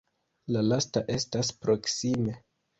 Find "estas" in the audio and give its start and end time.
1.17-1.53